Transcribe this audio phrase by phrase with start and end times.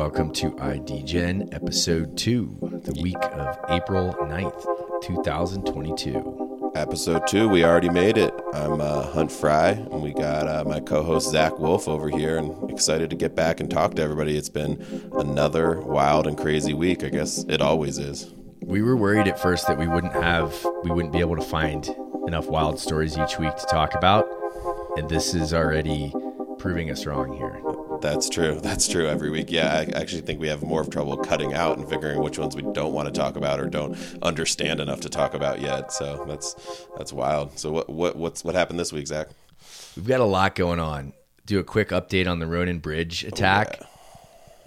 [0.00, 6.72] Welcome to IDGen episode 2, the week of April 9th, 2022.
[6.74, 8.32] Episode two, we already made it.
[8.54, 12.70] I'm uh, Hunt Fry, and we got uh, my co-host Zach Wolf over here, and
[12.70, 14.38] excited to get back and talk to everybody.
[14.38, 14.82] It's been
[15.18, 17.04] another wild and crazy week.
[17.04, 18.32] I guess it always is.
[18.62, 21.86] We were worried at first that we wouldn't have, we wouldn't be able to find
[22.26, 24.26] enough wild stories each week to talk about,
[24.96, 26.14] and this is already
[26.56, 27.69] proving us wrong here.
[28.00, 28.60] That's true.
[28.60, 29.06] That's true.
[29.06, 29.84] Every week, yeah.
[29.86, 32.62] I actually think we have more of trouble cutting out and figuring which ones we
[32.62, 35.92] don't want to talk about or don't understand enough to talk about yet.
[35.92, 36.54] So that's
[36.96, 37.58] that's wild.
[37.58, 39.28] So what what what's what happened this week, Zach?
[39.96, 41.12] We've got a lot going on.
[41.46, 43.76] Do a quick update on the Ronin Bridge attack.
[43.80, 43.86] yeah.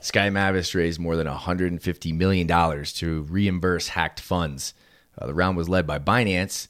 [0.02, 2.46] Sky Mavis raised more than $150 million
[2.86, 4.74] to reimburse hacked funds.
[5.18, 6.68] Uh, the round was led by Binance.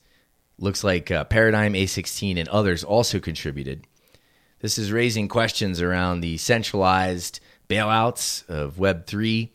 [0.60, 3.88] Looks like uh, Paradigm, A16, and others also contributed.
[4.64, 9.50] This is raising questions around the centralized bailouts of Web3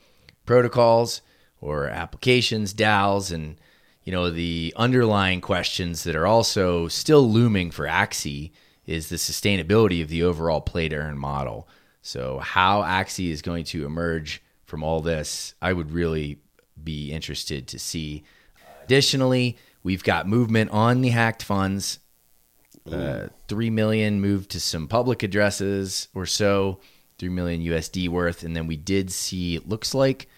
[0.44, 1.22] protocols
[1.62, 3.58] or applications, DAOs, and
[4.04, 8.50] you know the underlying questions that are also still looming for Axie
[8.84, 11.66] is the sustainability of the overall play to earn model.
[12.02, 16.36] So how Axie is going to emerge from all this, I would really
[16.84, 18.24] be interested to see.
[18.84, 21.98] Additionally, we've got movement on the hacked funds
[22.92, 26.80] uh, three million moved to some public addresses or so,
[27.18, 30.28] three million USD worth, and then we did see it looks like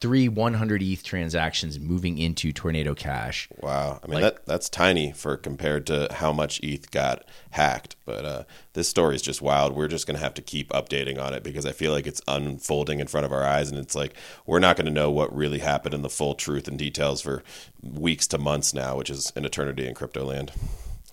[0.00, 3.48] three 100 ETH transactions moving into Tornado Cash.
[3.60, 4.00] Wow.
[4.02, 7.94] I mean Like- that that's tiny for compared to how much ETH got hacked.
[8.04, 9.76] But uh, this story is just wild.
[9.76, 12.98] We're just gonna have to keep updating on it because I feel like it's unfolding
[12.98, 15.94] in front of our eyes, and it's like we're not gonna know what really happened
[15.94, 17.44] in the full truth and details for
[17.80, 20.50] weeks to months now, which is an eternity in crypto land.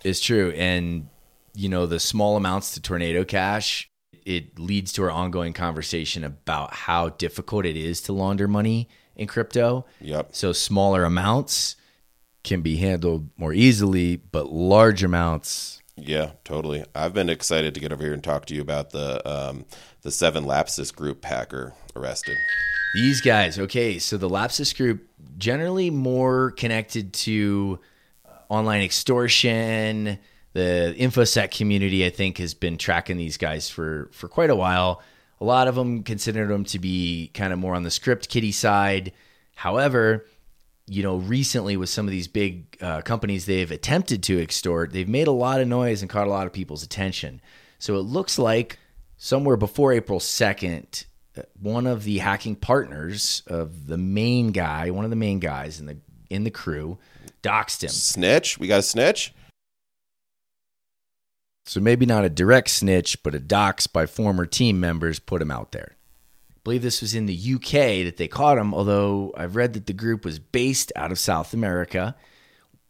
[0.03, 1.09] It's true, and
[1.53, 3.89] you know the small amounts to Tornado Cash.
[4.25, 9.27] It leads to our ongoing conversation about how difficult it is to launder money in
[9.27, 9.86] crypto.
[10.02, 10.30] Yep.
[10.36, 11.76] So smaller amounts
[12.43, 16.86] can be handled more easily, but large amounts Yeah, totally.
[16.95, 19.66] I've been excited to get over here and talk to you about the um,
[20.02, 22.37] the seven Lapsus group hacker arrested.
[22.93, 27.80] These guys, okay, so the Lapsus group generally more connected to
[28.49, 30.20] online extortion.
[30.54, 35.02] The infosec community, I think, has been tracking these guys for for quite a while.
[35.39, 38.52] A lot of them consider them to be kind of more on the script kiddie
[38.52, 39.14] side.
[39.55, 40.26] However,
[40.89, 45.08] you know, recently with some of these big uh, companies they've attempted to extort, they've
[45.08, 47.42] made a lot of noise and caught a lot of people's attention.
[47.77, 48.80] So it looks like
[49.17, 51.05] somewhere before April 2nd,
[51.37, 55.80] uh, one of the hacking partners of the main guy, one of the main guys
[55.80, 55.98] in the
[56.30, 56.99] in the crew,
[57.42, 57.89] doxed him.
[57.89, 58.58] Snitch?
[58.58, 59.33] We got a snitch?
[61.66, 65.52] So maybe not a direct snitch, but a dox by former team members put him
[65.52, 65.95] out there.
[66.49, 69.86] I believe this was in the UK that they caught him, although I've read that
[69.86, 72.16] the group was based out of South America.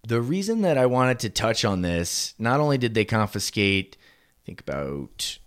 [0.07, 4.45] The reason that I wanted to touch on this, not only did they confiscate, I
[4.45, 5.39] think about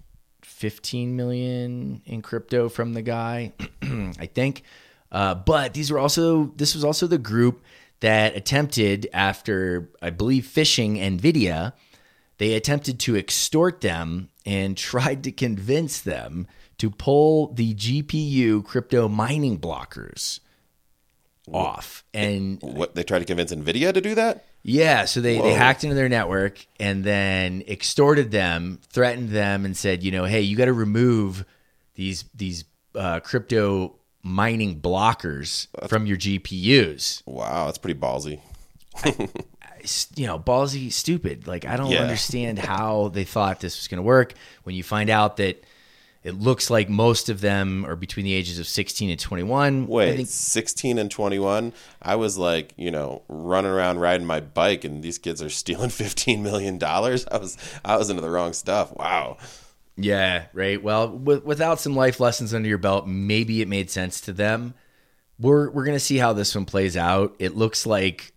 [0.43, 4.63] 15 million in crypto from the guy, I think,
[5.11, 7.63] uh, but these were also this was also the group
[8.03, 11.73] that attempted after I believe phishing Nvidia
[12.39, 16.49] they attempted to extort them and tried to convince them
[16.79, 20.41] to pull the GPU crypto mining blockers
[21.53, 22.03] off.
[22.13, 24.45] And What they tried to convince Nvidia to do that?
[24.65, 29.77] yeah, so they, they hacked into their network and then extorted them, threatened them, and
[29.77, 31.45] said, you know, hey, you got to remove
[31.95, 32.65] these these
[32.97, 37.23] uh, crypto mining blockers from your GPUs.
[37.27, 38.41] Wow, that's pretty ballsy.
[39.83, 41.47] s- you know, ballsy, stupid.
[41.47, 42.01] Like I don't Yeah.
[42.03, 44.35] understand how they thought this was going to work.
[44.65, 45.63] When you find out that
[46.23, 49.89] it looks like most of them are between the ages of 16 and 21.
[49.89, 51.73] Wait, I think 16 and 21?
[52.01, 55.91] I was like, you know, running around riding my bike and these kids are stealing
[55.91, 57.27] 15 million dollars.
[57.31, 58.95] I was I was into the wrong stuff.
[58.97, 59.39] Wow.
[59.97, 60.83] Yeah, right.
[60.83, 64.75] Well, with, without some life lessons under your belt, maybe it made sense to them.
[65.39, 67.35] We're we're to see how this one plays out.
[67.39, 68.33] It looks like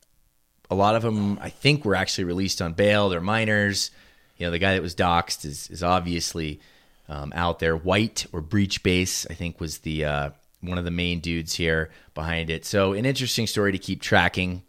[0.70, 3.10] a lot of them I think were actually released on bail.
[3.10, 3.92] They're minors.
[4.38, 6.60] You know, the guy that was doxxed is is obviously
[7.08, 7.78] um, out there.
[7.78, 10.30] White or Breachbase, I think, was the uh,
[10.62, 12.66] one of the main dudes here behind it.
[12.66, 14.64] So an interesting story to keep tracking.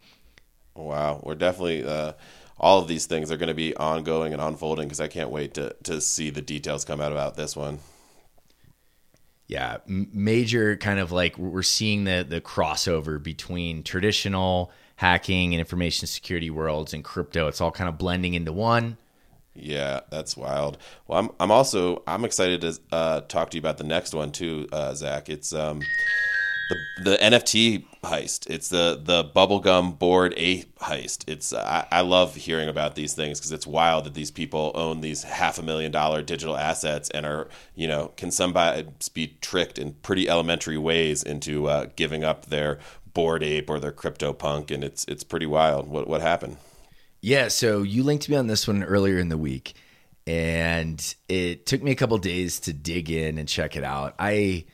[0.75, 1.21] Wow.
[1.23, 2.13] We're definitely uh
[2.59, 5.53] all of these things are going to be ongoing and unfolding because I can't wait
[5.55, 7.79] to, to see the details come out about this one.
[9.47, 16.05] Yeah, major kind of like we're seeing the the crossover between traditional hacking and information
[16.05, 17.47] security worlds and crypto.
[17.47, 18.97] It's all kind of blending into one.
[19.53, 20.77] Yeah, that's wild.
[21.07, 24.31] Well, I'm I'm also I'm excited to uh, talk to you about the next one
[24.31, 25.29] too, uh, Zach.
[25.29, 25.81] It's um
[26.69, 28.49] the the NFT heist.
[28.49, 31.23] It's the the bubblegum bored ape heist.
[31.27, 35.01] It's I, I love hearing about these things because it's wild that these people own
[35.01, 39.77] these half a million dollar digital assets and are you know can somebody be tricked
[39.77, 42.79] in pretty elementary ways into uh, giving up their
[43.13, 45.87] bored ape or their crypto punk and it's it's pretty wild.
[45.87, 46.57] What what happened?
[47.21, 49.73] Yeah, so you linked me on this one earlier in the week,
[50.27, 54.13] and it took me a couple days to dig in and check it out.
[54.19, 54.65] I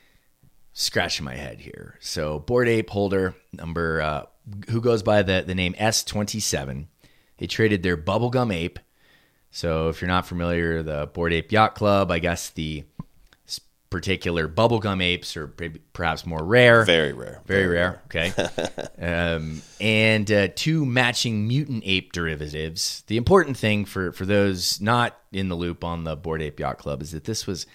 [0.74, 1.96] scratching my head here.
[2.00, 4.26] So Bored Ape holder number uh,
[4.68, 6.86] who goes by the the name S27.
[7.38, 8.78] They traded their bubblegum ape.
[9.50, 12.84] So if you're not familiar, the Bored Ape Yacht Club, I guess the
[13.94, 15.46] particular bubblegum apes are
[15.92, 16.84] perhaps more rare.
[16.84, 17.40] Very rare.
[17.46, 18.02] Very, Very rare.
[18.12, 18.32] rare.
[18.32, 18.96] Okay.
[19.34, 23.04] um, and uh, two matching mutant ape derivatives.
[23.06, 26.78] The important thing for, for those not in the loop on the Bored Ape Yacht
[26.78, 27.66] Club is that this was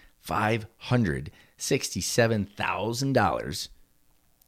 [1.59, 3.69] $567,000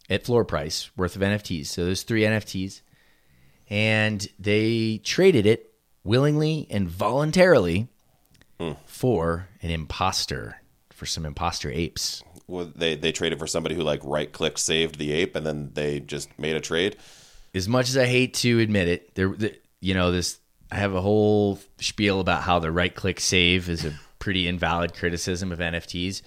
[0.10, 1.68] at floor price worth of NFTs.
[1.68, 2.81] So there's three NFTs.
[3.69, 5.74] And they traded it
[6.04, 7.88] willingly and voluntarily
[8.60, 8.74] hmm.
[8.86, 10.58] for an imposter
[10.92, 12.22] for some imposter apes.
[12.48, 15.72] Well, they they traded for somebody who like right click saved the ape and then
[15.74, 16.98] they just made a trade.
[17.56, 19.34] As much as I hate to admit it, there
[19.80, 20.40] you know this
[20.72, 24.94] I have a whole spiel about how the right click save is a pretty invalid
[24.94, 26.22] criticism of NFTs.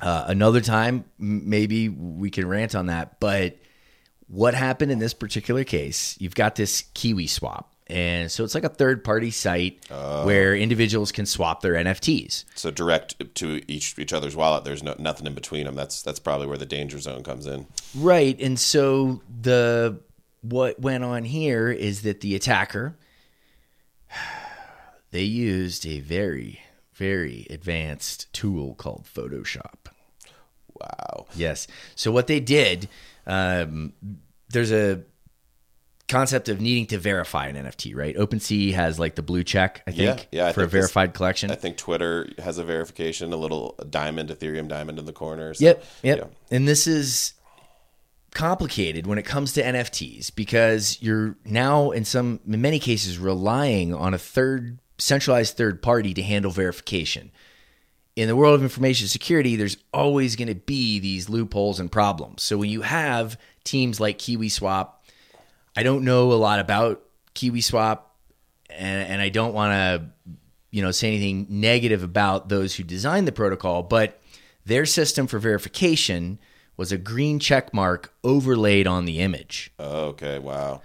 [0.00, 3.20] Uh, another time, maybe we can rant on that.
[3.20, 3.58] But
[4.28, 6.16] what happened in this particular case?
[6.20, 10.56] You've got this Kiwi swap and so it's like a third party site uh, where
[10.56, 12.44] individuals can swap their NFTs.
[12.54, 14.64] So direct to each each other's wallet.
[14.64, 15.74] There's no nothing in between them.
[15.74, 17.66] That's that's probably where the danger zone comes in.
[17.94, 18.40] Right.
[18.40, 20.00] And so the
[20.40, 22.96] what went on here is that the attacker
[25.10, 26.60] they used a very
[26.94, 29.90] very advanced tool called Photoshop.
[30.74, 31.26] Wow.
[31.34, 31.66] Yes.
[31.94, 32.88] So what they did
[33.26, 33.92] um,
[34.50, 35.02] there's a
[36.08, 38.14] concept of needing to verify an NFT, right?
[38.16, 41.16] OpenSea has like the blue check, I think, yeah, yeah, for think a verified this,
[41.16, 41.50] collection.
[41.50, 45.54] I think Twitter has a verification, a little diamond, Ethereum diamond in the corner.
[45.54, 46.18] So, yep, yep.
[46.18, 46.56] Yeah.
[46.56, 47.34] And this is
[48.32, 53.94] complicated when it comes to NFTs because you're now in some in many cases relying
[53.94, 57.30] on a third centralized third party to handle verification.
[58.14, 62.42] In the world of information security, there's always going to be these loopholes and problems.
[62.42, 64.90] So when you have teams like KiwiSwap
[65.76, 67.02] I don't know a lot about
[67.34, 68.00] KiwiSwap,
[68.70, 70.32] and, and I don't want to,
[70.70, 74.20] you know, say anything negative about those who designed the protocol, but
[74.64, 76.38] their system for verification
[76.76, 79.72] was a green check mark overlaid on the image.
[79.78, 80.82] Oh, okay, wow.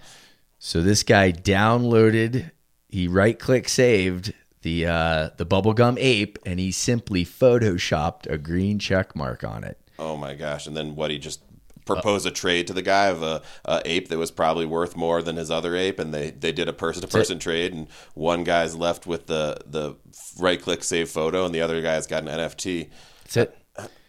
[0.59, 2.51] So this guy downloaded,
[2.89, 8.79] he right click saved the uh, the bubblegum ape, and he simply photoshopped a green
[8.79, 9.79] check mark on it.
[9.99, 10.67] Oh my gosh!
[10.67, 11.11] And then what?
[11.11, 11.41] He just
[11.87, 15.21] propose a trade to the guy of a, a, ape that was probably worth more
[15.21, 18.43] than his other ape, and they, they did a person to person trade, and one
[18.43, 19.95] guy's left with the the
[20.37, 22.89] right click save photo, and the other guy's got an NFT.
[23.23, 23.57] That's it.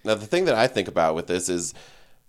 [0.04, 1.74] Now the thing that I think about with this is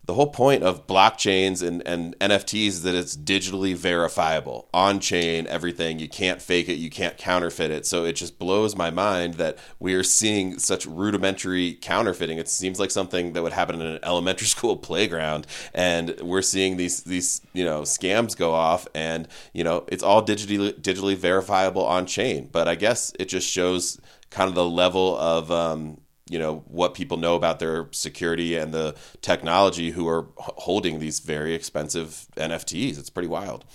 [0.09, 5.45] the whole point of blockchains and, and NFTs is that it's digitally verifiable on chain,
[5.45, 5.99] everything.
[5.99, 7.85] You can't fake it, you can't counterfeit it.
[7.85, 12.39] So it just blows my mind that we are seeing such rudimentary counterfeiting.
[12.39, 16.77] It seems like something that would happen in an elementary school playground, and we're seeing
[16.77, 21.85] these these you know scams go off, and you know it's all digitally digitally verifiable
[21.85, 22.49] on chain.
[22.51, 24.01] But I guess it just shows
[24.31, 28.73] kind of the level of um, you know what people know about their security and
[28.73, 32.99] the technology who are holding these very expensive NFTs.
[32.99, 33.65] It's pretty wild.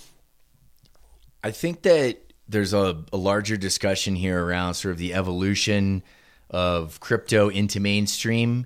[1.43, 6.03] I think that there's a, a larger discussion here around sort of the evolution
[6.49, 8.65] of crypto into mainstream.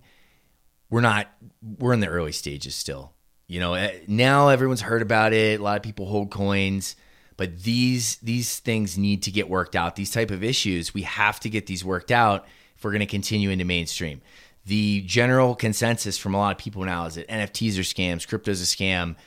[0.90, 1.28] We're not
[1.62, 3.14] we're in the early stages still.
[3.48, 5.60] You know, eh, now everyone's heard about it.
[5.60, 6.96] A lot of people hold coins,
[7.38, 9.96] but these these things need to get worked out.
[9.96, 12.46] These type of issues, we have to get these worked out
[12.80, 14.22] if we're going to continue into mainstream.
[14.66, 18.62] The general consensus from a lot of people now is that NFTs are scams, crypto's
[18.62, 19.18] a scam.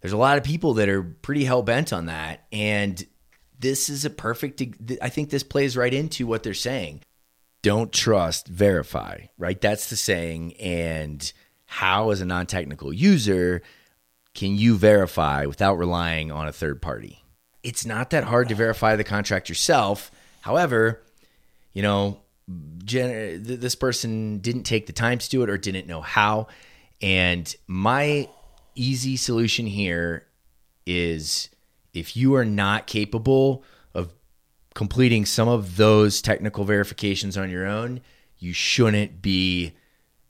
[0.00, 2.46] There's a lot of people that are pretty hell bent on that.
[2.52, 3.06] And
[3.58, 4.62] this is a perfect,
[5.02, 7.02] I think this plays right into what they're saying.
[7.62, 9.60] Don't trust, verify, right?
[9.60, 10.54] That's the saying.
[10.54, 11.30] And
[11.66, 13.62] how, as a non technical user,
[14.34, 17.22] can you verify without relying on a third party?
[17.62, 20.10] It's not that hard to verify the contract yourself.
[20.40, 21.02] However,
[21.72, 26.48] you know, this person didn't take the time to do it or didn't know how.
[27.00, 28.28] And my
[28.74, 30.26] easy solution here
[30.86, 31.48] is
[31.92, 34.12] if you are not capable of
[34.74, 38.00] completing some of those technical verifications on your own,
[38.38, 39.72] you shouldn't be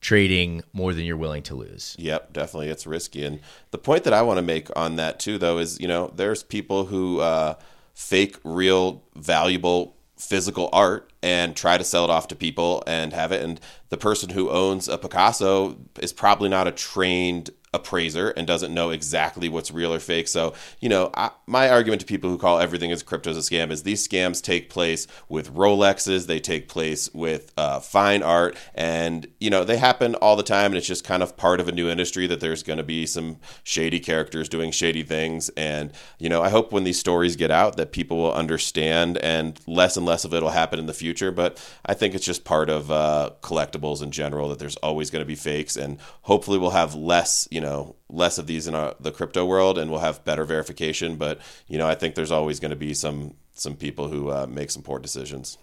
[0.01, 1.95] trading more than you're willing to lose.
[1.99, 3.25] Yep, definitely, it's risky.
[3.25, 3.41] And
[3.71, 6.43] the point that I want to make on that too, though, is you know there's
[6.43, 7.55] people who uh,
[7.95, 13.33] fake real valuable physical art and try to sell it off to people and have
[13.33, 13.43] it.
[13.43, 18.75] And the person who owns a Picasso is probably not a trained appraiser and doesn't
[18.75, 20.29] know exactly what's real or fake.
[20.29, 23.71] So, you know, I, my argument to people who call everything as crypto a scam
[23.71, 29.27] is these scams take place with Rolexes, they take place with uh, fine art, and,
[29.41, 30.67] you know, they happen all the time.
[30.67, 33.07] And it's just kind of part of a new industry that there's going to be
[33.07, 35.49] some shady characters doing shady things.
[35.57, 39.59] And, you know, I hope when these stories get out that people will understand and
[39.67, 41.33] less and less of it will happen in the future.
[41.33, 45.23] But I think it's just part of uh, collectibles in general that there's always going
[45.23, 45.77] to be fakes.
[45.77, 49.79] And hopefully we'll have less, you know less of these in our, the crypto world,
[49.79, 51.17] and we'll have better verification.
[51.17, 54.47] But you know, I think there's always going to be some some people who uh,
[54.49, 55.59] make some poor decisions.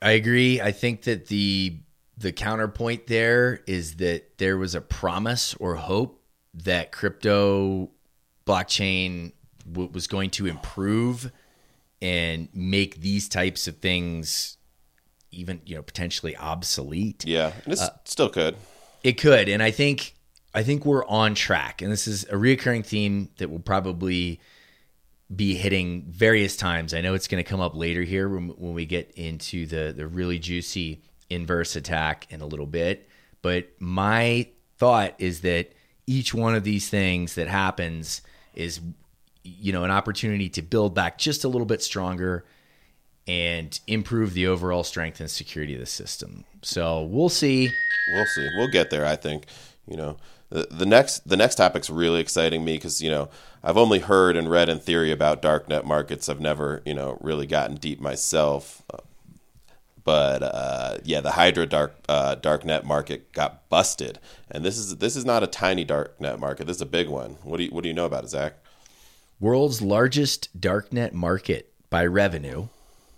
[0.00, 0.60] I agree.
[0.60, 1.78] I think that the
[2.18, 6.22] the counterpoint there is that there was a promise or hope
[6.54, 7.90] that crypto
[8.46, 9.32] blockchain
[9.70, 11.30] w- was going to improve
[12.00, 14.56] and make these types of things
[15.30, 17.24] even you know potentially obsolete.
[17.26, 18.56] Yeah, and it uh, still could.
[19.06, 20.16] It could, and I think
[20.52, 21.80] I think we're on track.
[21.80, 24.40] And this is a reoccurring theme that will probably
[25.32, 26.92] be hitting various times.
[26.92, 29.94] I know it's going to come up later here when, when we get into the
[29.96, 33.08] the really juicy inverse attack in a little bit.
[33.42, 35.72] But my thought is that
[36.08, 38.22] each one of these things that happens
[38.54, 38.80] is
[39.44, 42.44] you know an opportunity to build back just a little bit stronger
[43.28, 46.44] and improve the overall strength and security of the system.
[46.62, 47.70] So we'll see.
[48.12, 48.48] We'll see.
[48.56, 49.06] We'll get there.
[49.06, 49.46] I think.
[49.88, 50.16] You know,
[50.50, 53.28] the, the next the next topic's really exciting me because you know
[53.62, 56.28] I've only heard and read in theory about darknet markets.
[56.28, 58.82] I've never you know really gotten deep myself.
[60.02, 64.20] But uh, yeah, the Hydra dark uh, darknet market got busted,
[64.50, 66.66] and this is this is not a tiny darknet market.
[66.66, 67.38] This is a big one.
[67.42, 68.54] What do you what do you know about it, Zach?
[69.40, 72.68] World's largest darknet market by revenue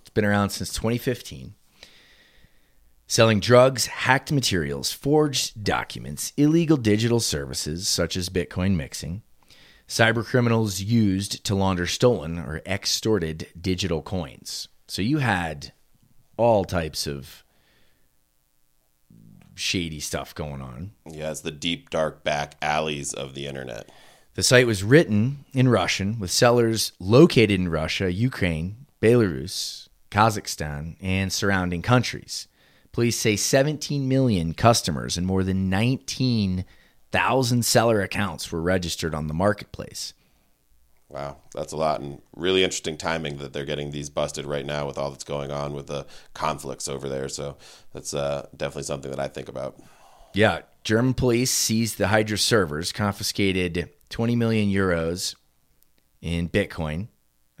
[0.09, 1.53] it's been around since 2015.
[3.11, 9.23] Selling drugs, hacked materials, forged documents, illegal digital services such as Bitcoin mixing.
[9.87, 14.67] Cyber criminals used to launder stolen or extorted digital coins.
[14.87, 15.73] So you had
[16.37, 17.43] all types of
[19.55, 20.91] shady stuff going on.
[21.09, 23.89] Yeah, it's the deep, dark back alleys of the internet.
[24.35, 31.33] The site was written in Russian with sellers located in Russia, Ukraine, Belarus, Kazakhstan, and
[31.33, 32.47] surrounding countries.
[32.91, 39.33] Police say 17 million customers and more than 19,000 seller accounts were registered on the
[39.33, 40.13] marketplace.
[41.09, 44.85] Wow, that's a lot, and really interesting timing that they're getting these busted right now
[44.85, 46.05] with all that's going on with the
[46.35, 47.27] conflicts over there.
[47.27, 47.57] So
[47.93, 49.79] that's uh, definitely something that I think about.
[50.35, 55.35] Yeah, German police seized the Hydra servers, confiscated 20 million euros
[56.21, 57.07] in Bitcoin,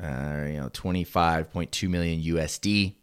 [0.01, 2.95] uh, you know, 25.2 million USD.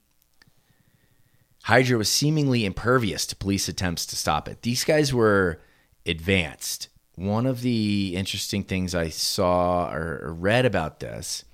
[1.67, 4.63] Hydra was seemingly impervious to police attempts to stop it.
[4.63, 5.61] These guys were
[6.07, 6.89] advanced.
[7.17, 11.45] One of the interesting things I saw or read about this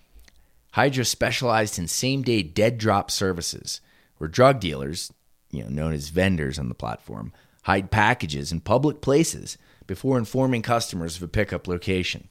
[0.73, 3.81] Hydra specialized in same day dead drop services,
[4.19, 5.11] where drug dealers,
[5.51, 10.61] you know, known as vendors on the platform, hide packages in public places before informing
[10.61, 12.29] customers of a pickup location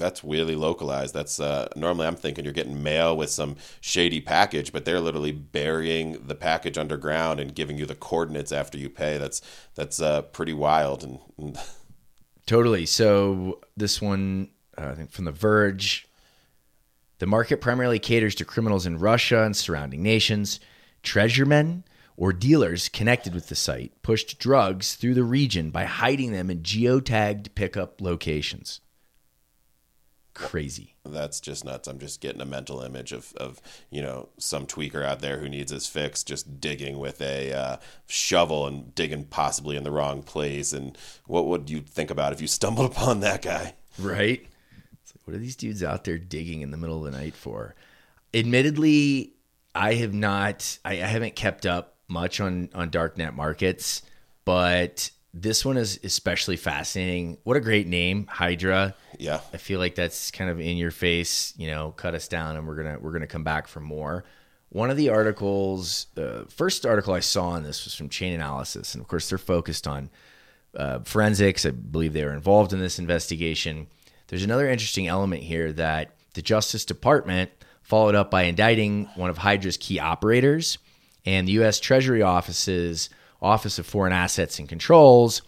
[0.00, 1.14] that's really localized.
[1.14, 5.30] That's uh, normally I'm thinking you're getting mail with some shady package, but they're literally
[5.30, 9.18] burying the package underground and giving you the coordinates after you pay.
[9.18, 9.40] That's
[9.76, 11.58] that's uh, pretty wild and, and
[12.46, 12.86] totally.
[12.86, 16.08] So this one, uh, I think from The Verge,
[17.18, 20.58] the market primarily caters to criminals in Russia and surrounding nations.
[21.02, 21.84] Treasuremen
[22.16, 26.62] or dealers connected with the site pushed drugs through the region by hiding them in
[26.62, 28.80] geotagged pickup locations
[30.34, 30.94] crazy.
[31.04, 31.88] That's just nuts.
[31.88, 33.60] I'm just getting a mental image of, of
[33.90, 37.76] you know some tweaker out there who needs his fix, just digging with a uh,
[38.06, 40.72] shovel and digging possibly in the wrong place.
[40.72, 40.96] And
[41.26, 43.74] what would you think about if you stumbled upon that guy?
[43.98, 44.42] Right.
[44.42, 47.74] Like, what are these dudes out there digging in the middle of the night for?
[48.32, 49.34] Admittedly,
[49.74, 50.78] I have not.
[50.84, 54.02] I, I haven't kept up much on on darknet markets,
[54.44, 57.38] but this one is especially fascinating.
[57.44, 58.94] What a great name, Hydra.
[59.20, 59.40] Yeah.
[59.52, 62.66] I feel like that's kind of in your face, you know, cut us down and
[62.66, 64.24] we're going to we're going to come back for more.
[64.70, 69.02] One of the articles, the first article I saw on this was from Chainalysis and
[69.02, 70.10] of course they're focused on
[70.74, 71.66] uh, forensics.
[71.66, 73.88] I believe they were involved in this investigation.
[74.28, 77.50] there's another interesting element here that the Justice Department
[77.82, 80.78] followed up by indicting one of Hydra's key operators
[81.26, 81.78] and the U.S.
[81.78, 83.10] Treasury Office's
[83.42, 85.42] Office of Foreign Assets and Controls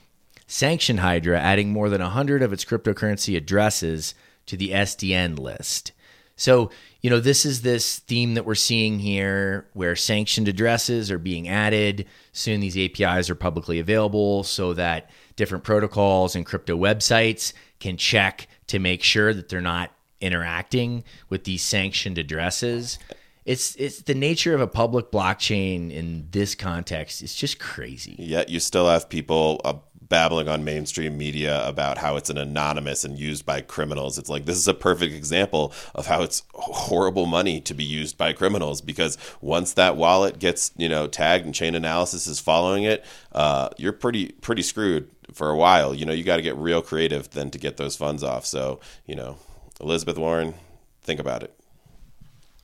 [0.53, 5.93] sanctioned Hydra, adding more than 100 of its cryptocurrency addresses to the SDN list.
[6.37, 11.19] So, you know, this is this theme that we're seeing here where sanctioned addresses are
[11.19, 12.07] being added.
[12.33, 18.47] Soon these APIs are publicly available so that different protocols and crypto websites can check
[18.67, 19.91] to make sure that they're not
[20.21, 22.99] interacting with these sanctioned addresses.
[23.45, 27.23] It's it's the nature of a public blockchain in this context.
[27.23, 28.17] It's just crazy.
[28.19, 29.75] Yet you still have people uh,
[30.13, 34.19] babbling on mainstream media about how it's an anonymous and used by criminals.
[34.19, 38.19] It's like this is a perfect example of how it's horrible money to be used
[38.19, 43.07] by criminals because once that wallet gets you know tagged and Chainalysis is following it,
[43.33, 45.95] uh, you're pretty pretty screwed for a while.
[45.95, 48.45] You know you got to get real creative then to get those funds off.
[48.45, 49.39] So you know
[49.81, 50.53] Elizabeth Warren,
[51.01, 51.59] think about it.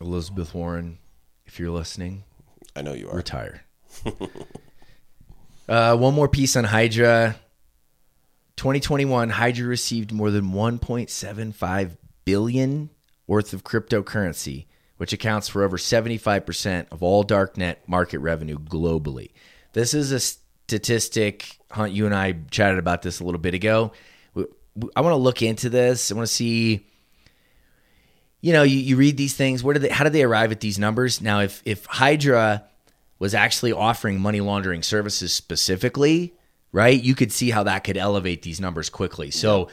[0.02, 0.99] Elizabeth Warren,
[1.47, 2.25] if you're listening,
[2.76, 3.17] I know you are.
[3.17, 3.62] retire.
[5.68, 7.37] uh, one more piece on Hydra.
[8.56, 12.90] 2021, Hydra received more than 1.75 billion
[13.26, 19.30] worth of cryptocurrency, which accounts for over 75% of all darknet market revenue globally.
[19.75, 21.58] This is a statistic.
[21.70, 23.92] Hunt, you and I chatted about this a little bit ago.
[24.96, 26.10] I want to look into this.
[26.10, 26.87] I want to see
[28.40, 29.64] you know, you, you read these things.
[29.64, 29.88] Where did they?
[29.88, 31.20] How did they arrive at these numbers?
[31.20, 32.64] Now, if if Hydra
[33.18, 36.34] was actually offering money laundering services specifically,
[36.72, 39.30] right, you could see how that could elevate these numbers quickly.
[39.30, 39.68] So,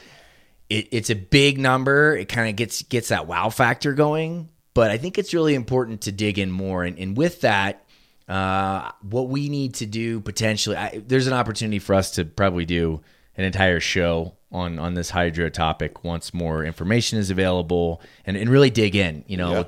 [0.70, 2.16] it, it's a big number.
[2.18, 4.50] It kind of gets gets that wow factor going.
[4.74, 6.84] But I think it's really important to dig in more.
[6.84, 7.86] And, and with that,
[8.28, 12.66] uh, what we need to do potentially, I, there's an opportunity for us to probably
[12.66, 13.02] do
[13.38, 18.50] an entire show on on this Hydra topic once more information is available and, and
[18.50, 19.24] really dig in.
[19.28, 19.64] You know, Yeah.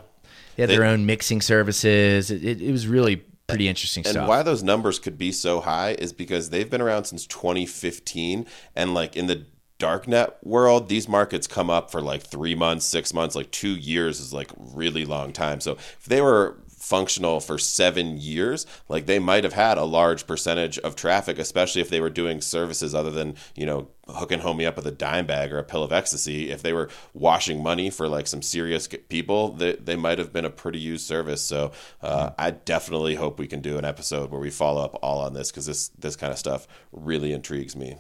[0.56, 2.32] they had their own mixing services.
[2.32, 4.28] It, it, it was really pretty interesting And stuff.
[4.28, 8.94] why those numbers could be so high is because they've been around since 2015, and
[8.94, 9.46] like in the
[9.80, 14.20] darknet world, these markets come up for like three months, six months, like two years
[14.20, 15.62] is like really long time.
[15.62, 20.26] So if they were functional for seven years, like they might have had a large
[20.26, 24.68] percentage of traffic, especially if they were doing services other than, you know, hooking homie
[24.68, 26.50] up with a dime bag or a pill of ecstasy.
[26.50, 30.46] If they were washing money for like some serious people, they, they might have been
[30.46, 31.42] a pretty used service.
[31.42, 35.20] So uh, I definitely hope we can do an episode where we follow up all
[35.20, 37.98] on this because this, this kind of stuff really intrigues me.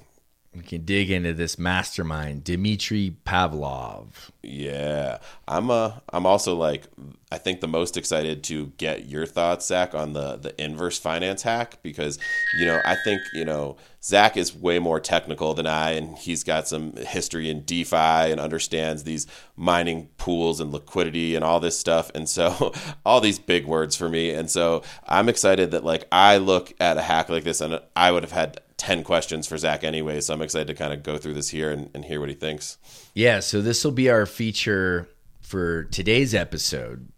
[0.57, 4.31] We can dig into this mastermind, Dmitry Pavlov.
[4.41, 6.85] Yeah, I'm uh I'm also like
[7.31, 11.43] I think the most excited to get your thoughts, Zach, on the the inverse finance
[11.43, 12.17] hack because
[12.57, 16.43] you know I think you know Zach is way more technical than I, and he's
[16.43, 21.77] got some history in DeFi and understands these mining pools and liquidity and all this
[21.77, 22.73] stuff, and so
[23.05, 26.97] all these big words for me, and so I'm excited that like I look at
[26.97, 28.61] a hack like this, and I would have had.
[28.77, 31.71] 10 questions for Zach anyway, so I'm excited to kind of go through this here
[31.71, 32.77] and, and hear what he thinks.
[33.13, 35.07] Yeah, so this will be our feature
[35.41, 37.09] for today's episode,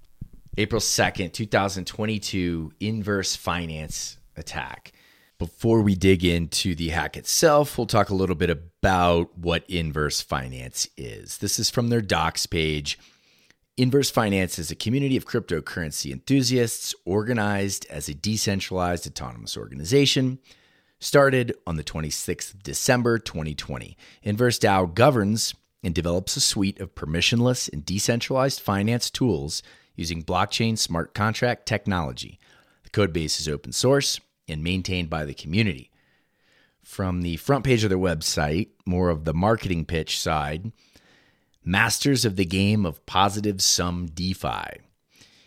[0.58, 4.94] April 2nd, 2022 inverse finance attack.
[5.38, 10.22] Before we dig into the hack itself, we'll talk a little bit about what inverse
[10.22, 11.38] finance is.
[11.38, 13.00] This is from their docs page.
[13.78, 20.40] Inverse Finance is a community of cryptocurrency enthusiasts organized as a decentralized autonomous organization
[21.00, 23.98] started on the 26th of December 2020.
[24.24, 29.64] Inverse DAO governs and develops a suite of permissionless and decentralized finance tools
[29.96, 32.40] using blockchain smart contract technology.
[32.84, 35.92] The code base is open source and maintained by the community.
[36.84, 40.72] From the front page of their website, more of the marketing pitch side,
[41.64, 44.82] masters of the game of positive sum DeFi.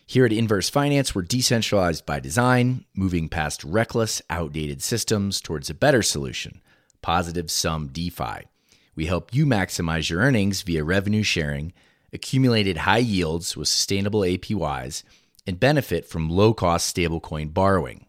[0.06, 5.74] Here at Inverse Finance, we're decentralized by design, moving past reckless, outdated systems towards a
[5.74, 6.60] better solution
[7.00, 8.46] positive sum DeFi.
[8.94, 11.72] We help you maximize your earnings via revenue sharing,
[12.12, 15.02] accumulated high yields with sustainable APYs,
[15.44, 18.06] and benefit from low cost stablecoin borrowing.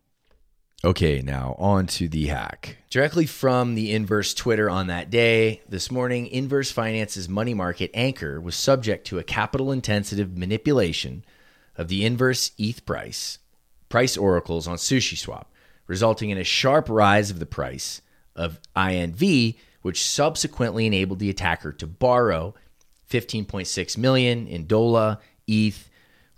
[0.86, 2.78] Okay, now on to the hack.
[2.92, 8.40] Directly from the Inverse Twitter on that day, this morning, Inverse Finance's money market anchor
[8.40, 11.24] was subject to a capital intensive manipulation
[11.78, 13.40] of the inverse ETH price,
[13.90, 15.46] price oracles on SushiSwap,
[15.88, 18.02] resulting in a sharp rise of the price
[18.36, 22.54] of INV, which subsequently enabled the attacker to borrow
[23.10, 25.90] 15.6 million in DOLA, ETH,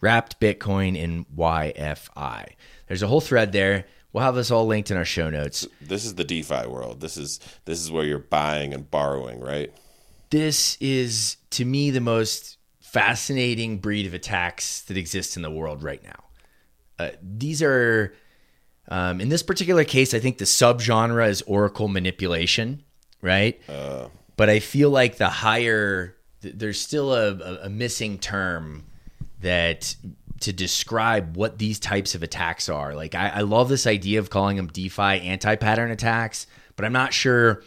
[0.02, 2.48] wrapped Bitcoin, and YFI.
[2.88, 3.86] There's a whole thread there.
[4.12, 5.68] We'll have this all linked in our show notes.
[5.82, 7.02] This is the DeFi world.
[7.02, 9.74] This is this is where you're buying and borrowing, right?
[10.36, 12.58] this is to me the most
[12.96, 16.24] fascinating breed of attacks that exists in the world right now.
[16.98, 18.16] Uh, these are,
[18.88, 22.86] um, in this particular case, I think the subgenre is oracle manipulation,
[23.22, 23.60] right?
[23.68, 28.86] Uh, but I feel like the higher, th- there's still a, a, a missing term
[29.42, 29.94] that
[30.40, 32.96] to describe what these types of attacks are.
[32.96, 36.94] Like, I, I love this idea of calling them DeFi anti pattern attacks, but I'm
[36.94, 37.62] not sure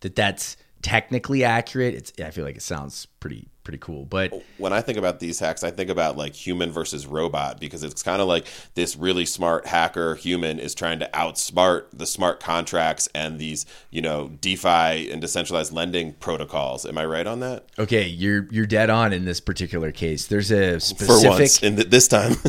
[0.00, 1.94] that that's technically accurate.
[1.94, 4.04] It's, I feel like it sounds pretty pretty cool.
[4.04, 7.58] But oh, when I think about these hacks, I think about like human versus robot
[7.58, 12.06] because it's kind of like this really smart hacker human is trying to outsmart the
[12.06, 16.86] smart contracts and these, you know, DeFi and decentralized lending protocols.
[16.86, 17.66] Am I right on that?
[17.78, 20.26] Okay, you're you're dead on in this particular case.
[20.26, 22.36] There's a specific For once, in th- this time.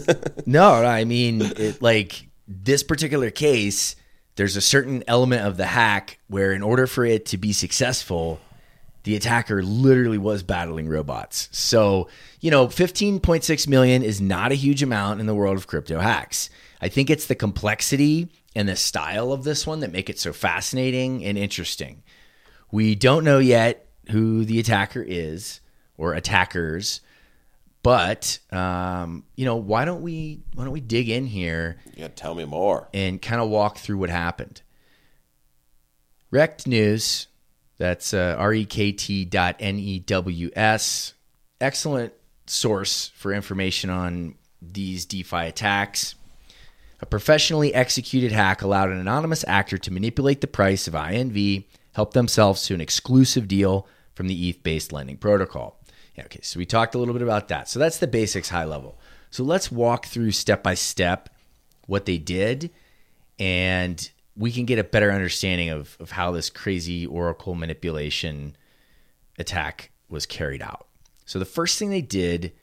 [0.46, 3.96] No, no, I mean it, like this particular case,
[4.36, 8.40] there's a certain element of the hack where in order for it to be successful,
[9.06, 11.48] the attacker literally was battling robots.
[11.52, 12.10] So,
[12.42, 16.50] you know, 15.6 million is not a huge amount in the world of crypto hacks.
[16.82, 20.34] I think it's the complexity and the style of this one that make it so
[20.34, 22.02] fascinating and interesting.
[22.72, 25.62] We don't know yet who the attacker is
[25.98, 27.02] or attackers,
[27.84, 32.34] but um, you know, why don't we why don't we dig in here yeah, tell
[32.34, 32.90] me more.
[32.92, 34.64] and kind of walk through what happened?
[36.34, 37.28] Rekt News,
[37.78, 41.14] that's uh, R-E-K-T dot N-E-W-S.
[41.60, 42.14] Excellent
[42.48, 46.16] source for information on these DeFi attacks.
[47.02, 52.14] A professionally executed hack allowed an anonymous actor to manipulate the price of INV, help
[52.14, 55.80] themselves to an exclusive deal from the ETH-based lending protocol.
[56.16, 57.68] Yeah, okay, so we talked a little bit about that.
[57.68, 58.98] So that's the basics high level.
[59.30, 61.30] So let's walk through step by step
[61.88, 62.72] what they did
[63.38, 68.56] and we can get a better understanding of, of how this crazy oracle manipulation
[69.38, 70.88] attack was carried out.
[71.26, 72.54] So the first thing they did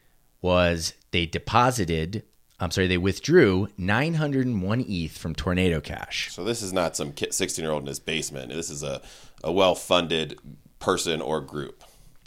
[0.40, 2.24] was they deposited,
[2.60, 6.32] I'm sorry, they withdrew 901 ETH from Tornado Cash.
[6.32, 8.50] So this is not some 16 year old in his basement.
[8.50, 9.02] This is a,
[9.42, 10.38] a well funded
[10.78, 11.84] person or group.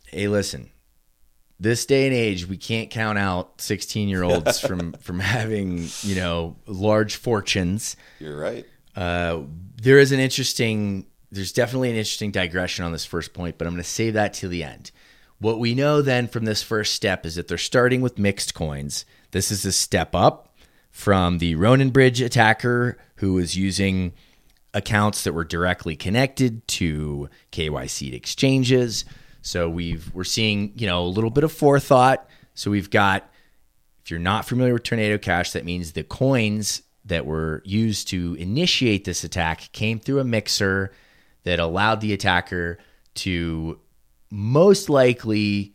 [0.07, 0.71] Hey, listen,
[1.59, 6.15] this day and age, we can't count out 16 year olds from, from having, you
[6.15, 7.95] know, large fortunes.
[8.19, 8.65] You're right.
[8.95, 9.41] Uh,
[9.81, 13.73] there is an interesting, there's definitely an interesting digression on this first point, but I'm
[13.73, 14.91] going to save that till the end.
[15.39, 19.05] What we know then from this first step is that they're starting with mixed coins.
[19.31, 20.55] This is a step up
[20.91, 24.13] from the Ronin Bridge attacker who was using
[24.73, 29.03] accounts that were directly connected to KYC exchanges.
[29.41, 32.27] So we've we're seeing, you know, a little bit of forethought.
[32.53, 33.29] So we've got
[34.03, 38.35] if you're not familiar with Tornado Cash, that means the coins that were used to
[38.39, 40.91] initiate this attack came through a mixer
[41.43, 42.79] that allowed the attacker
[43.13, 43.79] to
[44.31, 45.71] most likely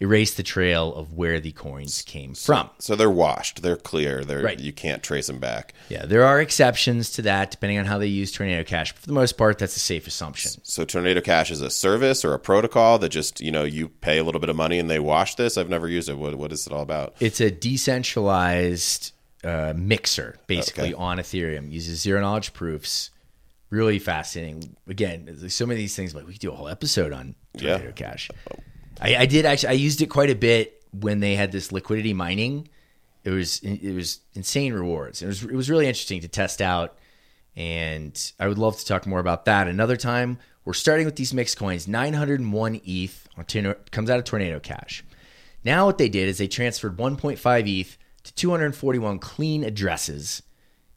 [0.00, 2.70] erase the trail of where the coins came from.
[2.78, 3.62] So they're washed.
[3.62, 4.24] They're clear.
[4.24, 4.60] They're Right.
[4.60, 5.74] you can't trace them back.
[5.88, 8.92] Yeah, there are exceptions to that depending on how they use Tornado Cash.
[8.92, 10.52] But for the most part, that's a safe assumption.
[10.62, 14.18] So Tornado Cash is a service or a protocol that just you know you pay
[14.18, 15.58] a little bit of money and they wash this.
[15.58, 16.16] I've never used it.
[16.16, 17.16] What what is it all about?
[17.18, 19.10] It's a decentralized
[19.44, 21.02] uh, mixer, basically, Okay.
[21.02, 21.70] on Ethereum.
[21.70, 23.10] Uses zero knowledge proofs.
[23.70, 24.76] Really fascinating.
[24.86, 26.14] Again, so many of these things.
[26.14, 27.90] Like we could do a whole episode on Tornado Yeah.
[27.92, 28.30] Cash.
[29.00, 29.68] I, I did actually.
[29.70, 32.68] I used it quite a bit when they had this liquidity mining.
[33.24, 35.20] It was it was insane rewards.
[35.22, 36.96] It was it was really interesting to test out,
[37.56, 40.38] and I would love to talk more about that another time.
[40.64, 41.86] We're starting with these mixed coins.
[41.88, 45.04] 901 ETH on comes out of Tornado Cash.
[45.64, 47.98] Now what they did is they transferred 1.5 ETH
[48.28, 50.42] to 241 clean addresses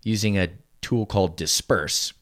[0.03, 0.49] using a
[0.81, 2.13] tool called Disperse.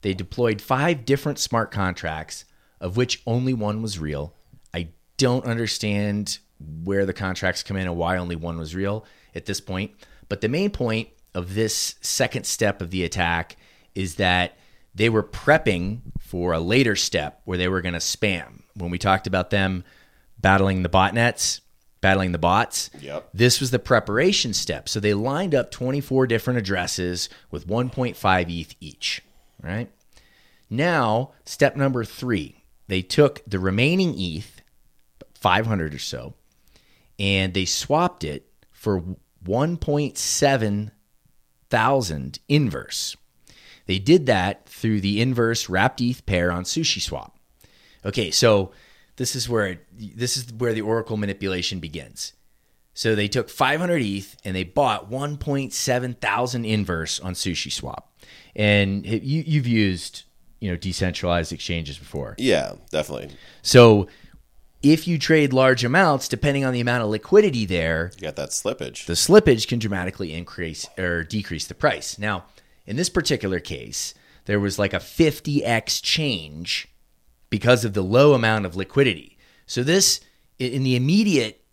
[0.00, 2.46] They deployed five different smart contracts,
[2.80, 4.34] of which only one was real.
[4.72, 6.38] I don't understand
[6.84, 9.92] where the contracts come in and why only one was real at this point.
[10.30, 13.56] But the main point of this second step of the attack
[13.94, 14.56] is that
[14.94, 18.62] they were prepping for a later step where they were going to spam.
[18.74, 19.84] When we talked about them
[20.40, 21.60] battling the botnets,
[22.00, 23.30] battling the bots, Yep.
[23.34, 24.88] this was the preparation step.
[24.88, 29.22] So they lined up 24 different addresses with 1.5 ETH each,
[29.62, 29.90] right?
[30.70, 34.62] Now, step number three, they took the remaining ETH,
[35.34, 36.34] 500 or so,
[37.18, 39.02] and they swapped it for
[39.44, 40.90] 1.7
[41.70, 43.16] thousand inverse.
[43.86, 47.32] They did that through the inverse wrapped ETH pair on SushiSwap.
[48.04, 48.72] Okay, so
[49.18, 52.32] this is where this is where the Oracle manipulation begins.
[52.94, 58.12] So they took 500 ETH and they bought 1.7 thousand inverse on Sushi Swap.
[58.56, 60.24] And you, you've used
[60.60, 62.34] you know decentralized exchanges before.
[62.38, 63.30] Yeah, definitely.
[63.62, 64.08] So
[64.82, 68.50] if you trade large amounts, depending on the amount of liquidity there, You got that
[68.50, 69.06] slippage.
[69.06, 72.18] the slippage can dramatically increase or decrease the price.
[72.18, 72.44] Now,
[72.86, 74.14] in this particular case,
[74.46, 76.88] there was like a 50x change
[77.50, 79.38] because of the low amount of liquidity.
[79.66, 80.20] So this
[80.58, 81.64] in the immediate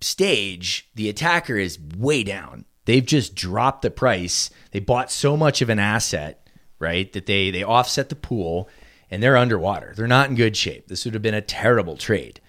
[0.00, 2.64] stage, the attacker is way down.
[2.84, 4.50] They've just dropped the price.
[4.70, 8.68] They bought so much of an asset, right, that they they offset the pool
[9.10, 9.92] and they're underwater.
[9.96, 10.88] They're not in good shape.
[10.88, 12.40] This would have been a terrible trade.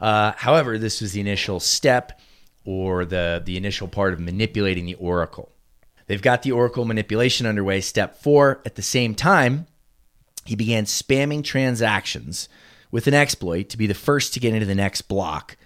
[0.00, 2.20] Uh, however, this was the initial step
[2.64, 5.52] or the the initial part of manipulating the oracle.
[6.06, 7.80] They've got the oracle manipulation underway.
[7.80, 8.60] Step four.
[8.64, 9.66] At the same time,
[10.48, 12.48] he began spamming transactions
[12.90, 15.56] with an exploit to be the first to get into the next block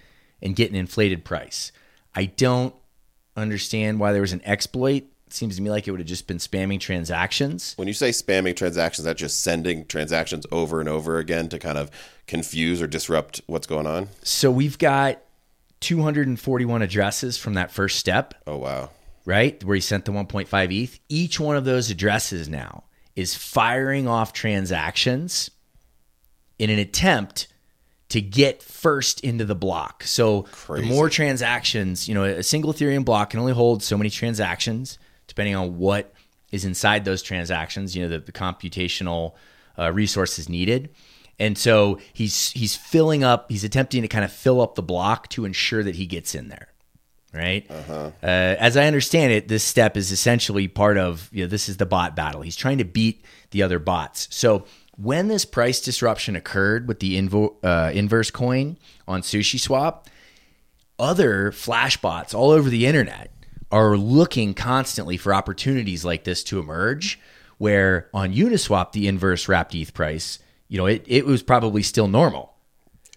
[0.41, 1.71] and get an inflated price.
[2.15, 2.73] I don't
[3.37, 5.03] understand why there was an exploit.
[5.27, 7.73] It seems to me like it would have just been spamming transactions.
[7.77, 11.77] When you say spamming transactions, that just sending transactions over and over again to kind
[11.77, 11.89] of
[12.27, 14.09] confuse or disrupt what's going on.
[14.23, 15.21] So we've got
[15.79, 18.89] 241 addresses from that first step, Oh wow.
[19.25, 19.63] right?
[19.63, 20.99] Where he sent the 1.5 ETH.
[21.09, 22.83] Each one of those addresses now
[23.15, 25.51] is firing off transactions
[26.57, 27.47] in an attempt
[28.09, 30.03] to get first into the block.
[30.03, 30.87] So Crazy.
[30.87, 34.97] the more transactions, you know, a single Ethereum block can only hold so many transactions,
[35.27, 36.13] depending on what
[36.51, 37.95] is inside those transactions.
[37.95, 39.35] You know, the, the computational
[39.79, 40.89] uh, resources needed.
[41.39, 43.49] And so he's he's filling up.
[43.49, 46.49] He's attempting to kind of fill up the block to ensure that he gets in
[46.49, 46.67] there,
[47.33, 47.65] right?
[47.69, 51.77] Uh, as I understand it, this step is essentially part of you know this is
[51.77, 52.41] the bot battle.
[52.41, 54.27] He's trying to beat the other bots.
[54.31, 54.65] So
[54.97, 60.07] when this price disruption occurred with the invo- uh, inverse coin on Sushi Swap,
[60.99, 63.31] other flash bots all over the internet
[63.71, 67.19] are looking constantly for opportunities like this to emerge.
[67.57, 72.07] Where on Uniswap, the inverse wrapped ETH price, you know, it, it was probably still
[72.07, 72.50] normal.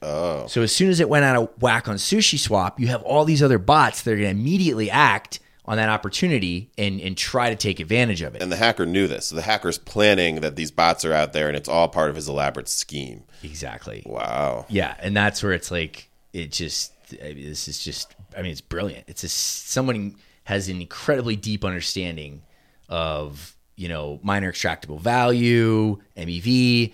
[0.05, 0.47] Oh.
[0.47, 3.25] So as soon as it went out of whack on Sushi Swap, you have all
[3.25, 7.49] these other bots that are going to immediately act on that opportunity and, and try
[7.49, 8.43] to take advantage of it.
[8.43, 9.27] And the hacker knew this.
[9.27, 12.17] So the hacker's planning that these bots are out there and it's all part of
[12.17, 13.25] his elaborate scheme.
[13.43, 14.03] Exactly.
[14.05, 14.67] Wow.
[14.69, 18.53] Yeah, and that's where it's like it just I mean, this is just I mean
[18.53, 19.05] it's brilliant.
[19.09, 22.43] It's just someone has an incredibly deep understanding
[22.91, 26.93] of you know miner extractable value, MEV,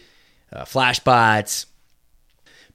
[0.53, 1.66] uh, flash bots,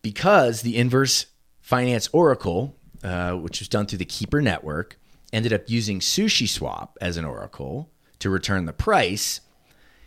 [0.05, 1.25] because the inverse
[1.61, 4.99] finance oracle, uh, which was done through the Keep3r network,
[5.33, 7.89] ended up using Sushi Swap as an oracle
[8.19, 9.41] to return the price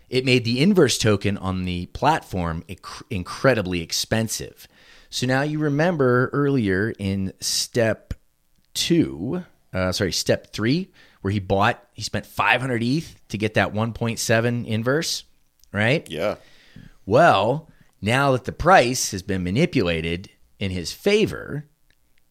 [0.08, 4.66] it made the inverse token on the platform inc- incredibly expensive.
[5.11, 8.14] So now you remember earlier in step
[8.74, 13.72] two, uh, sorry, step three, where he bought, he spent 500 ETH to get that
[13.74, 15.24] 1.7 inverse,
[15.72, 16.08] right?
[16.11, 16.37] Yeah.
[17.04, 17.68] Well,
[18.00, 21.68] now that the price has been manipulated in his favor,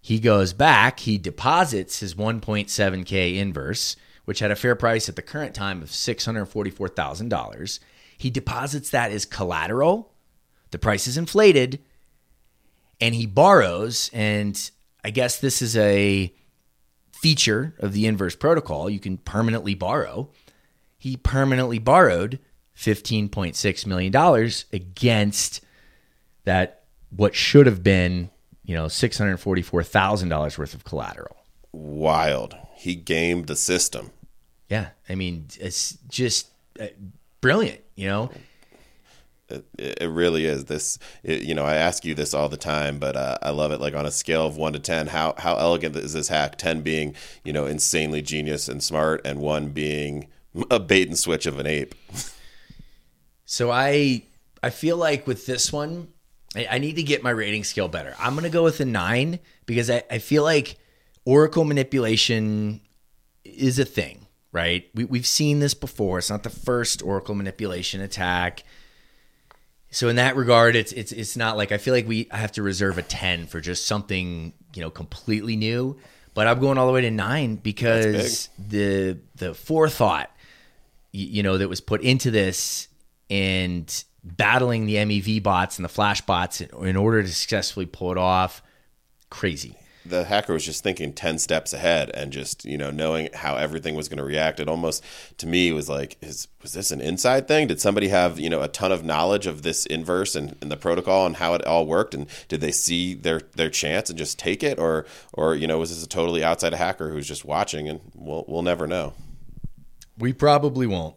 [0.01, 5.21] he goes back, he deposits his 1.7K inverse, which had a fair price at the
[5.21, 7.79] current time of $644,000.
[8.17, 10.13] He deposits that as collateral.
[10.71, 11.79] The price is inflated,
[12.99, 14.09] and he borrows.
[14.13, 14.69] And
[15.03, 16.33] I guess this is a
[17.11, 18.89] feature of the inverse protocol.
[18.89, 20.29] You can permanently borrow.
[20.97, 22.39] He permanently borrowed
[22.77, 25.61] $15.6 million against
[26.45, 28.29] that, what should have been,
[28.63, 31.37] you know, $644,000 worth of collateral.
[31.71, 32.55] Wild.
[32.75, 34.11] He gamed the system.
[34.69, 34.89] Yeah.
[35.09, 36.87] I mean, it's just uh,
[37.41, 38.29] brilliant, you know?
[39.49, 40.65] It, it really is.
[40.65, 43.71] This, it, you know, I ask you this all the time, but uh, I love
[43.71, 43.81] it.
[43.81, 46.57] Like on a scale of one to ten, how how elegant is this hack?
[46.57, 50.27] Ten being, you know, insanely genius and smart, and one being
[50.69, 51.95] a bait and switch of an ape.
[53.47, 54.23] So I
[54.61, 56.09] I feel like with this one,
[56.53, 58.13] I, I need to get my rating scale better.
[58.19, 60.77] I'm gonna go with a nine because I, I feel like
[61.23, 62.81] Oracle manipulation
[63.45, 64.89] is a thing, right?
[64.93, 66.17] We, we've seen this before.
[66.19, 68.63] It's not the first Oracle manipulation attack.
[69.91, 72.51] So in that regard, it's it's it's not like I feel like we I have
[72.53, 75.97] to reserve a ten for just something you know completely new.
[76.33, 80.29] But I'm going all the way to nine because the the forethought
[81.13, 82.89] you know that was put into this
[83.29, 88.17] and battling the MEV bots and the flash bots in, order to successfully pull it
[88.17, 88.61] off,
[89.29, 89.75] crazy.
[90.05, 93.93] the hacker was just thinking 10 steps ahead and just you know knowing how everything
[93.95, 94.59] was going to react.
[94.59, 95.03] It almost
[95.37, 97.67] to me was like is was this an inside thing?
[97.67, 100.77] Did somebody have you know a ton of knowledge of this inverse and, and the
[100.77, 102.13] protocol and how it all worked?
[102.13, 104.79] And did they see their their chance and just take it?
[104.79, 108.45] Or or you know was this a totally outside hacker who's just watching and we'll
[108.47, 109.13] we'll never know?
[110.17, 111.15] We probably won't.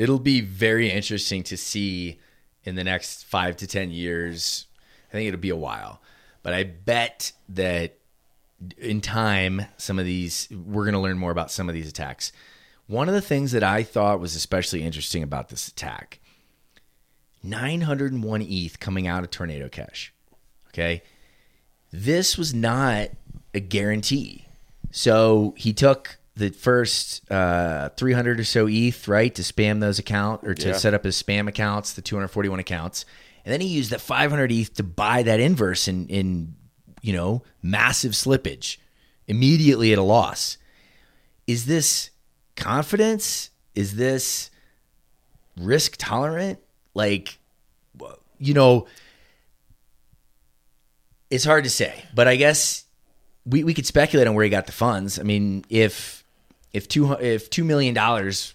[0.00, 2.18] It'll be very interesting to see
[2.64, 4.66] in the next five to 10 years.
[5.10, 6.00] I think it'll be a while.
[6.42, 7.98] but I bet that
[8.78, 12.32] in time, some of these, we're going to learn more about some of these attacks.
[12.86, 16.18] One of the things that I thought was especially interesting about this attack
[17.42, 20.14] 901 ETH coming out of Tornado Cash.
[20.68, 21.02] Okay.
[21.92, 23.10] This was not
[23.52, 24.46] a guarantee.
[24.90, 30.44] So he took the first uh, 300 or so ETH, right, to spam those accounts
[30.44, 30.76] or to Yeah.
[30.76, 33.04] set up his spam accounts, the 241 accounts.
[33.44, 36.54] And then he used that 500 ETH to buy that inverse in, in
[37.02, 38.78] you know, massive slippage
[39.26, 40.56] immediately at a loss.
[41.46, 42.10] Is this
[42.56, 43.50] confidence?
[43.74, 44.50] Is this
[45.56, 46.58] risk tolerant?
[46.94, 47.38] Like,
[48.38, 48.86] you know,
[51.30, 52.84] it's hard to say, but I guess
[53.46, 55.18] we, we could speculate on where he got the funds.
[55.18, 56.19] I mean, if
[56.72, 58.54] if two if two million dollars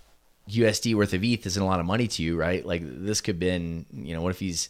[0.49, 2.65] USD worth of ETH isn't a lot of money to you, right?
[2.65, 4.69] Like this could have been, you know, what if he's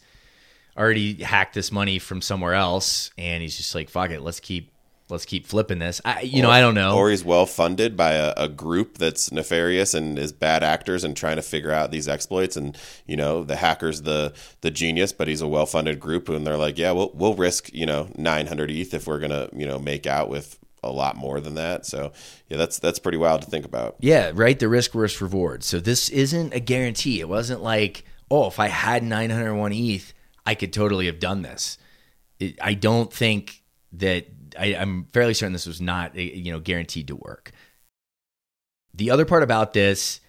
[0.77, 4.71] already hacked this money from somewhere else and he's just like, fuck it, let's keep
[5.09, 6.01] let's keep flipping this.
[6.03, 6.97] I you know, I don't know.
[6.97, 11.15] Or he's well funded by a, a group that's nefarious and is bad actors and
[11.15, 12.55] trying to figure out these exploits.
[12.55, 16.47] And you know, the hacker's the the genius, but he's a well funded group, and
[16.47, 19.77] they're like, yeah, we'll we'll risk you know 900 ETH if we're gonna you know
[19.77, 21.85] make out with a lot more than that.
[21.85, 22.11] So
[22.49, 23.95] yeah, that's that's pretty wild to think about.
[23.99, 24.57] Yeah, right.
[24.57, 25.63] The risk versus reward.
[25.63, 27.19] So this isn't a guarantee.
[27.19, 30.13] It wasn't like, oh, if I had 901 ETH,
[30.45, 31.77] I could totally have done this.
[32.39, 34.27] It, I don't think that.
[34.57, 37.51] I, I'm fairly certain this was not, eh, you know, guaranteed to work.
[38.93, 40.21] The other part about this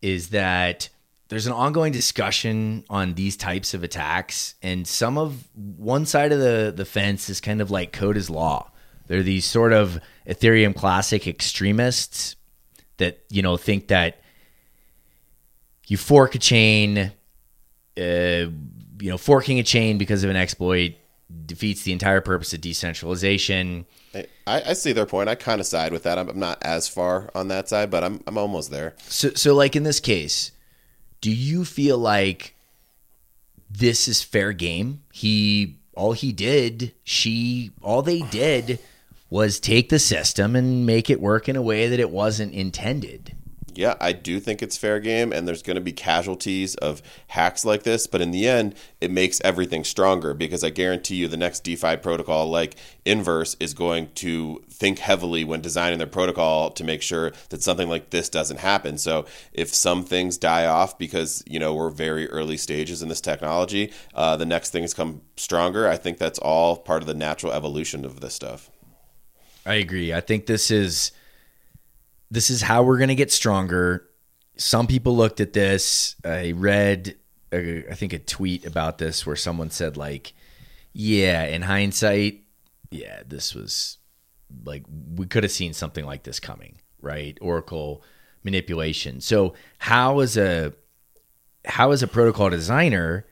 [0.00, 0.88] is that
[1.32, 6.38] there's an ongoing discussion on these types of attacks, and some of one side of
[6.38, 8.70] the the fence is kind of like code is law.
[9.12, 12.34] They're these sort of Ethereum classic extremists
[12.96, 14.22] that you know think that
[15.86, 17.12] you fork a chain,
[17.98, 18.50] uh, you
[19.02, 20.94] know, forking a chain because of an exploit
[21.44, 23.84] defeats the entire purpose of decentralization.
[24.14, 25.28] I, I see their point.
[25.28, 26.18] I kind of side with that.
[26.18, 28.94] I'm, I'm not as far on that side, but I'm I'm almost there.
[29.08, 30.52] So, so like in this case,
[31.20, 32.54] do you feel like
[33.70, 35.02] this is fair game?
[35.12, 38.78] He all he did, she all they did
[39.32, 43.34] was take the system and make it work in a way that it wasn't intended.
[43.74, 47.64] Yeah, I do think it's fair game, and there's going to be casualties of hacks
[47.64, 48.06] like this.
[48.06, 51.96] But in the end, it makes everything stronger because I guarantee you the next DeFi
[51.96, 57.32] protocol like Inverse is going to think heavily when designing their protocol to make sure
[57.48, 58.98] that something like this doesn't happen.
[58.98, 63.22] So if some things die off because you know we're very early stages in this
[63.22, 65.88] technology, uh, the next things come stronger.
[65.88, 68.70] I think that's all part of the natural evolution of this stuff.
[69.64, 70.12] I agree.
[70.12, 71.12] I think this is
[72.30, 74.08] this is how we're going to get stronger.
[74.56, 76.16] Some people looked at this.
[76.24, 77.16] I read,
[77.52, 80.32] uh, I think, a tweet about this where someone said, like,
[80.92, 82.42] yeah, in hindsight,
[82.90, 83.98] yeah, this was
[84.64, 84.84] like
[85.16, 87.36] we could have seen something like this coming, right?
[87.40, 88.02] Oracle
[88.44, 89.20] manipulation.
[89.20, 90.72] So how is a
[91.64, 93.26] how as a protocol designer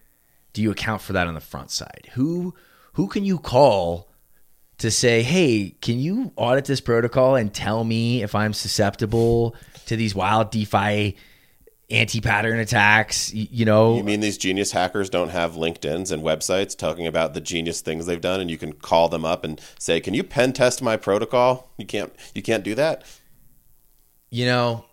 [0.52, 2.10] do you account for that on the front side?
[2.12, 2.54] Who
[2.94, 4.09] who can you call
[4.80, 9.54] to say, hey, can you audit this protocol and tell me if I'm susceptible
[9.86, 11.16] to these wild DeFi
[11.90, 13.32] anti-pattern attacks?
[13.32, 17.40] You know, You mean these genius hackers don't have LinkedIn's and websites talking about the
[17.40, 20.52] genius things they've done, and you can call them up and say, "Can you pen
[20.52, 22.12] test my protocol?" You can't.
[22.34, 23.04] You can't do that.
[24.30, 24.84] you know,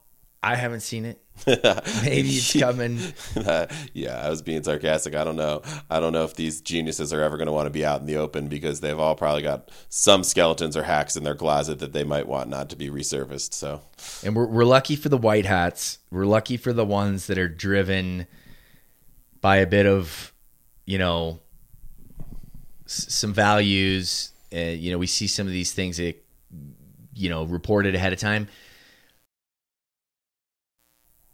[0.42, 1.22] I haven't seen it.
[1.48, 3.00] Maybe it's coming.
[3.94, 5.16] yeah, I was being sarcastic.
[5.16, 5.62] I don't know.
[5.90, 8.08] I don't know if these geniuses are ever going to want to be out in
[8.08, 11.94] the open because they've all probably got some skeletons or hacks in their closet that
[11.94, 13.54] they might want not to be resurfaced.
[13.54, 13.82] So,
[14.24, 16.00] And we're, we're lucky for the white hats.
[16.12, 18.28] We're lucky for the ones that are driven
[19.40, 20.34] by a bit of,
[20.86, 21.40] you know,
[22.86, 24.32] s- some values.
[24.54, 26.16] Uh, you know, we see some of these things that,
[27.14, 28.48] you know, reported ahead of time.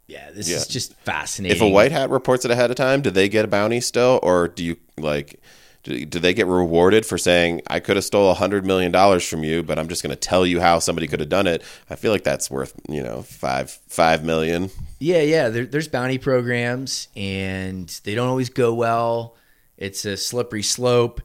[0.06, 0.56] Yeah, this Yeah.
[0.56, 1.56] is just fascinating.
[1.56, 4.20] if a white hat reports it ahead of time, do they get a bounty still,
[4.22, 5.40] or do you like?
[5.82, 9.26] Do, do they get rewarded for saying I could have stole a hundred million dollars
[9.28, 11.62] from you, but I'm just going to tell you how somebody could have done it?
[11.90, 14.70] I feel like that's worth you know five five million.
[14.98, 15.48] Yeah, yeah.
[15.50, 19.36] There, there's bounty programs, and they don't always go well.
[19.76, 21.20] It's a slippery slope.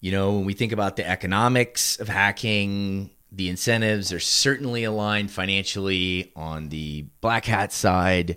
[0.00, 5.30] You know, when we think about the economics of hacking, the incentives are certainly aligned
[5.30, 8.36] financially on the black hat side.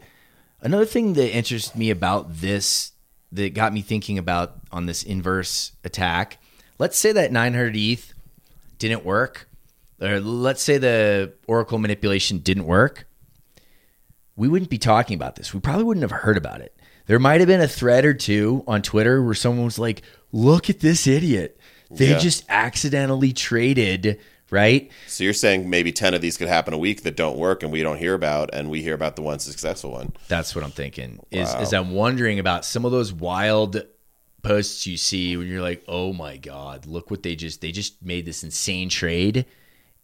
[0.61, 2.93] Another thing that interests me about this,
[3.31, 6.39] that got me thinking about on this inverse attack,
[6.79, 8.13] let's say that 900 ETH
[8.79, 9.49] didn't work,
[9.99, 13.05] or let's say the Oracle manipulation didn't work
[14.35, 15.53] we wouldn't be talking about this.
[15.53, 16.75] We probably wouldn't have heard about it.
[17.07, 20.69] There might have been a thread or two on Twitter where someone was like, "Look
[20.69, 21.59] at this idiot.
[21.91, 22.17] They Yeah.
[22.19, 24.19] just accidentally traded,
[24.49, 24.91] right?
[25.07, 27.71] So you're saying maybe 10 of these could happen a week that don't work and
[27.71, 30.13] we don't hear about, and we hear about the one successful one.
[30.27, 31.19] That's what I'm thinking.
[31.31, 31.61] Is Wow.
[31.61, 33.83] is I'm wondering about some of those wild
[34.43, 38.03] posts you see when you're like, "Oh my god, look what they just they just
[38.03, 39.45] made this insane trade."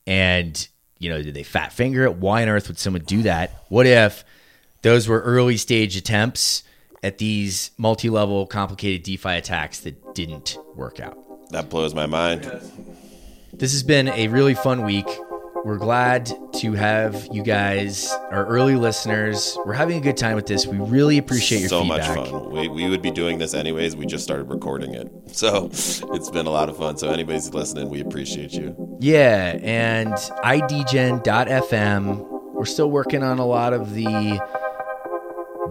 [0.07, 0.67] And,
[0.97, 2.15] you know, did they fat finger it?
[2.15, 3.65] Why on earth would someone do that?
[3.69, 4.25] What if
[4.81, 6.63] those were early stage attempts
[7.03, 11.17] at these multi-level complicated DeFi attacks that didn't work out?
[11.51, 12.51] That blows my mind.
[13.53, 15.07] This has been a really fun week.
[15.63, 19.55] We're glad to have you guys, our early listeners.
[19.63, 20.65] We're having a good time with this.
[20.65, 22.17] We really appreciate your so feedback.
[22.17, 22.49] much fun.
[22.51, 23.95] We, we would be doing this anyways.
[23.95, 25.11] We just started recording it.
[25.33, 26.97] So it's been a lot of fun.
[26.97, 28.97] So anybody's listening, we appreciate you.
[28.99, 32.17] Yeah, and idegen.fm.
[32.53, 34.39] We're still working on a lot of the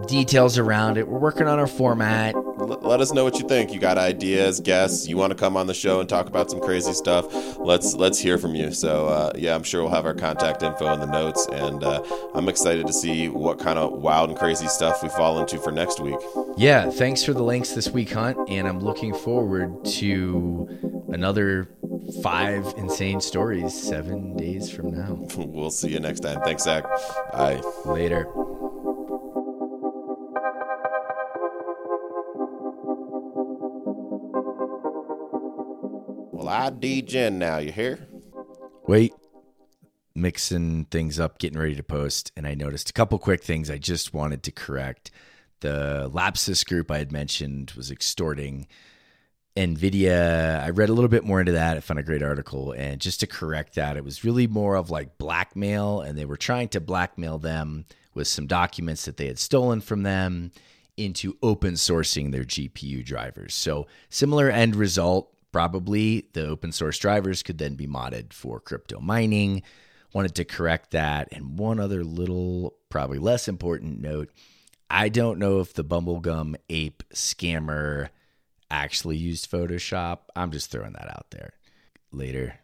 [0.07, 1.07] details around it.
[1.07, 2.33] We're working on our format.
[2.81, 3.73] Let us know what you think.
[3.73, 6.59] You got ideas, guests, you want to come on the show and talk about some
[6.59, 7.57] crazy stuff.
[7.57, 8.71] Let's let's hear from you.
[8.71, 12.03] So uh, yeah, I'm sure we'll have our contact info in the notes, and uh,
[12.33, 15.71] I'm excited to see what kind of wild and crazy stuff we fall into for
[15.71, 16.19] next week.
[16.57, 21.67] Yeah, thanks for the links this week, Hunt, and I'm looking forward to another
[22.23, 25.17] five insane stories seven days from now.
[25.37, 26.41] we'll see you next time.
[26.41, 26.83] Thanks, Zach.
[27.31, 27.61] Bye.
[27.85, 28.27] Later.
[36.61, 37.57] Well, I D-Gen now.
[37.57, 38.07] You hear?
[38.85, 39.13] Wait,
[40.13, 43.79] mixing things up, getting ready to post, and I noticed a couple quick things I
[43.79, 45.09] just wanted to correct.
[45.61, 48.67] The Lapsus group I had mentioned was extorting
[49.57, 50.61] NVIDIA.
[50.61, 51.77] I read a little bit more into that.
[51.77, 52.73] I found a great article.
[52.73, 56.37] And just to correct that, it was really more of like blackmail, and they were
[56.37, 60.51] trying to blackmail them with some documents that they had stolen from them
[60.95, 63.55] into open sourcing their GPU drivers.
[63.55, 65.33] So, similar end result.
[65.51, 69.63] Probably the open source drivers could then be modded for crypto mining.
[70.13, 71.29] Wanted to correct that.
[71.31, 74.29] And one other little, probably less important note
[74.93, 78.09] I don't know if the Bubblegum ape scammer
[78.69, 80.19] actually used Photoshop.
[80.35, 81.53] I'm just throwing that out there.
[82.11, 82.60] Later.